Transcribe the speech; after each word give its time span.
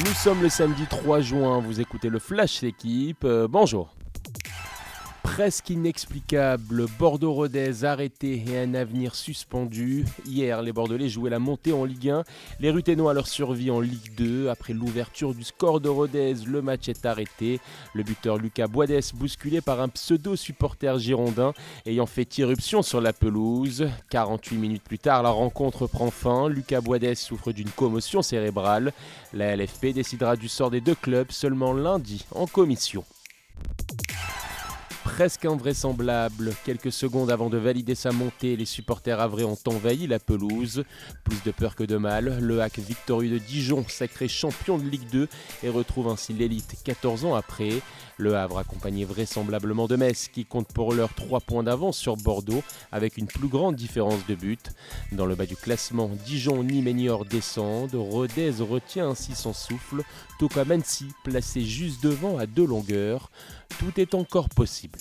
Nous 0.00 0.12
sommes 0.12 0.42
le 0.42 0.48
samedi 0.48 0.86
3 0.88 1.20
juin, 1.20 1.60
vous 1.60 1.80
écoutez 1.80 2.08
le 2.08 2.18
Flash 2.18 2.64
Équipe. 2.64 3.24
Euh, 3.24 3.46
bonjour 3.48 3.94
presque 5.34 5.70
inexplicable. 5.70 6.86
Bordeaux-Rodez 6.96 7.82
arrêté 7.82 8.44
et 8.46 8.56
un 8.56 8.72
avenir 8.74 9.16
suspendu. 9.16 10.04
Hier, 10.26 10.62
les 10.62 10.72
Bordelais 10.72 11.08
jouaient 11.08 11.28
la 11.28 11.40
montée 11.40 11.72
en 11.72 11.84
Ligue 11.84 12.10
1. 12.10 12.22
Les 12.60 12.70
Ruténois 12.70 13.14
leur 13.14 13.26
survie 13.26 13.72
en 13.72 13.80
Ligue 13.80 14.14
2. 14.16 14.48
Après 14.48 14.72
l'ouverture 14.72 15.34
du 15.34 15.42
score 15.42 15.80
de 15.80 15.88
Rodez, 15.88 16.34
le 16.46 16.62
match 16.62 16.88
est 16.88 17.04
arrêté. 17.04 17.58
Le 17.94 18.04
buteur 18.04 18.38
Lucas 18.38 18.68
Boides, 18.68 19.10
bousculé 19.14 19.60
par 19.60 19.80
un 19.80 19.88
pseudo-supporter 19.88 21.00
girondin, 21.00 21.52
ayant 21.84 22.06
fait 22.06 22.38
irruption 22.38 22.82
sur 22.82 23.00
la 23.00 23.12
pelouse. 23.12 23.88
48 24.10 24.56
minutes 24.56 24.84
plus 24.84 25.00
tard, 25.00 25.24
la 25.24 25.30
rencontre 25.30 25.88
prend 25.88 26.12
fin. 26.12 26.48
Lucas 26.48 26.80
Boides 26.80 27.16
souffre 27.16 27.50
d'une 27.50 27.70
commotion 27.70 28.22
cérébrale. 28.22 28.92
La 29.32 29.56
LFP 29.56 29.86
décidera 29.86 30.36
du 30.36 30.46
sort 30.46 30.70
des 30.70 30.80
deux 30.80 30.94
clubs 30.94 31.32
seulement 31.32 31.72
lundi 31.72 32.24
en 32.30 32.46
commission 32.46 33.04
presque 35.16 35.44
invraisemblable. 35.44 36.52
Quelques 36.64 36.90
secondes 36.90 37.30
avant 37.30 37.48
de 37.48 37.56
valider 37.56 37.94
sa 37.94 38.10
montée, 38.10 38.56
les 38.56 38.64
supporters 38.64 39.20
avrés 39.20 39.44
ont 39.44 39.56
envahi 39.66 40.08
la 40.08 40.18
pelouse. 40.18 40.82
Plus 41.22 41.40
de 41.44 41.52
peur 41.52 41.76
que 41.76 41.84
de 41.84 41.96
mal, 41.96 42.40
le 42.40 42.60
hack 42.60 42.80
victorieux 42.80 43.30
de 43.30 43.38
Dijon, 43.38 43.84
sacré 43.86 44.26
champion 44.26 44.76
de 44.76 44.82
Ligue 44.82 45.08
2, 45.12 45.28
et 45.62 45.68
retrouve 45.68 46.08
ainsi 46.08 46.32
l'élite 46.32 46.74
14 46.82 47.26
ans 47.26 47.36
après. 47.36 47.80
Le 48.16 48.36
Havre 48.36 48.58
accompagné 48.58 49.04
vraisemblablement 49.04 49.86
de 49.86 49.94
Metz, 49.94 50.26
qui 50.26 50.44
compte 50.44 50.72
pour 50.72 50.92
l'heure 50.92 51.14
3 51.14 51.40
points 51.40 51.62
d'avance 51.62 51.96
sur 51.96 52.16
Bordeaux, 52.16 52.62
avec 52.90 53.16
une 53.16 53.26
plus 53.26 53.48
grande 53.48 53.76
différence 53.76 54.26
de 54.26 54.34
but. 54.34 54.72
Dans 55.12 55.26
le 55.26 55.36
bas 55.36 55.46
du 55.46 55.56
classement, 55.56 56.10
Dijon, 56.26 56.64
Nîmes 56.64 56.88
et 56.88 57.24
descendent. 57.30 57.94
Rodez 57.94 58.50
retient 58.60 59.10
ainsi 59.10 59.36
son 59.36 59.52
souffle. 59.52 60.02
Tokamansi 60.40 61.06
placé 61.22 61.64
juste 61.64 62.02
devant 62.02 62.36
à 62.38 62.46
deux 62.46 62.66
longueurs. 62.66 63.30
Tout 63.78 64.00
est 64.00 64.14
encore 64.14 64.48
possible. 64.48 65.00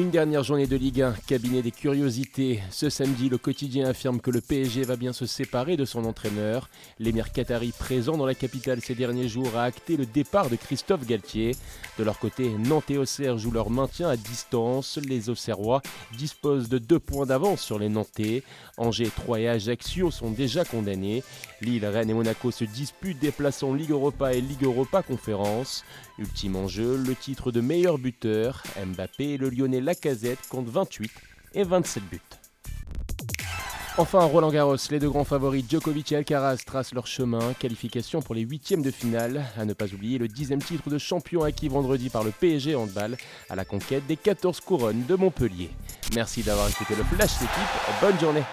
Une 0.00 0.08
dernière 0.08 0.42
journée 0.42 0.66
de 0.66 0.76
Ligue 0.76 1.02
1, 1.02 1.12
cabinet 1.26 1.60
des 1.60 1.72
curiosités. 1.72 2.62
Ce 2.70 2.88
samedi, 2.88 3.28
le 3.28 3.36
quotidien 3.36 3.86
affirme 3.86 4.18
que 4.18 4.30
le 4.30 4.40
PSG 4.40 4.82
va 4.82 4.96
bien 4.96 5.12
se 5.12 5.26
séparer 5.26 5.76
de 5.76 5.84
son 5.84 6.06
entraîneur. 6.06 6.70
L'émir 6.98 7.32
qatari 7.32 7.70
présent 7.78 8.16
dans 8.16 8.24
la 8.24 8.34
capitale 8.34 8.80
ces 8.80 8.94
derniers 8.94 9.28
jours 9.28 9.58
a 9.58 9.64
acté 9.64 9.98
le 9.98 10.06
départ 10.06 10.48
de 10.48 10.56
Christophe 10.56 11.06
Galtier. 11.06 11.54
De 11.98 12.04
leur 12.04 12.18
côté, 12.18 12.48
Nantes 12.48 12.90
et 12.90 12.96
Auxerre 12.96 13.36
jouent 13.36 13.50
leur 13.50 13.68
maintien 13.68 14.08
à 14.08 14.16
distance. 14.16 14.98
Les 15.06 15.28
Auxerrois 15.28 15.82
disposent 16.16 16.70
de 16.70 16.78
deux 16.78 16.98
points 16.98 17.26
d'avance 17.26 17.60
sur 17.60 17.78
les 17.78 17.90
Nantais. 17.90 18.42
Angers, 18.78 19.10
Troyes 19.14 19.40
et 19.40 19.48
Ajaccio 19.48 20.10
sont 20.10 20.30
déjà 20.30 20.64
condamnés. 20.64 21.22
Lille, 21.60 21.84
Rennes 21.84 22.08
et 22.08 22.14
Monaco 22.14 22.50
se 22.50 22.64
disputent 22.64 23.18
des 23.18 23.32
places 23.32 23.62
en 23.62 23.74
Ligue 23.74 23.90
Europa 23.90 24.32
et 24.32 24.40
Ligue 24.40 24.64
Europa 24.64 25.02
Conférence. 25.02 25.84
Ultime 26.18 26.56
enjeu, 26.56 26.96
le 26.96 27.14
titre 27.14 27.52
de 27.52 27.60
meilleur 27.60 27.98
buteur. 27.98 28.62
Mbappé 28.82 29.32
et 29.32 29.36
le 29.36 29.50
Lyonnais 29.50 29.89
Lacazette 29.90 30.46
compte 30.48 30.68
28 30.68 31.10
et 31.54 31.64
27 31.64 32.04
buts. 32.04 32.20
Enfin, 33.98 34.20
Roland 34.20 34.52
Garros, 34.52 34.76
les 34.92 35.00
deux 35.00 35.10
grands 35.10 35.24
favoris 35.24 35.64
Djokovic 35.68 36.12
et 36.12 36.16
Alcaraz 36.16 36.58
tracent 36.64 36.94
leur 36.94 37.08
chemin. 37.08 37.54
Qualification 37.58 38.22
pour 38.22 38.36
les 38.36 38.42
huitièmes 38.42 38.82
de 38.82 38.92
finale. 38.92 39.44
À 39.58 39.64
ne 39.64 39.72
pas 39.72 39.92
oublier 39.92 40.18
le 40.18 40.28
dixième 40.28 40.62
titre 40.62 40.90
de 40.90 40.98
champion 40.98 41.42
acquis 41.42 41.66
vendredi 41.66 42.08
par 42.08 42.22
le 42.22 42.30
PSG 42.30 42.76
Handball 42.76 43.16
à 43.48 43.56
la 43.56 43.64
conquête 43.64 44.06
des 44.06 44.16
14 44.16 44.60
couronnes 44.60 45.04
de 45.08 45.16
Montpellier. 45.16 45.70
Merci 46.14 46.44
d'avoir 46.44 46.68
écouté 46.68 46.94
le 46.94 47.02
Flash 47.02 47.40
d'équipe. 47.40 48.00
Bonne 48.00 48.20
journée. 48.20 48.44